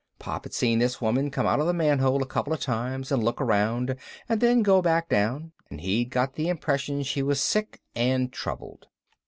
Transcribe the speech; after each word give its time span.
Pop 0.17 0.45
had 0.45 0.53
seen 0.55 0.79
this 0.79 0.99
woman 0.99 1.29
come 1.29 1.45
out 1.45 1.59
of 1.59 1.67
the 1.67 1.73
manhole 1.75 2.23
a 2.23 2.25
couple 2.25 2.51
of 2.51 2.59
times 2.59 3.11
and 3.11 3.23
look 3.23 3.39
around 3.39 3.95
and 4.27 4.41
then 4.41 4.63
go 4.63 4.81
back 4.81 5.07
down 5.07 5.51
and 5.69 5.79
he'd 5.81 6.05
got 6.09 6.33
the 6.33 6.49
impression 6.49 7.03
she 7.03 7.21
was 7.21 7.39
sick 7.39 7.81
and 7.95 8.33
troubled. 8.33 8.87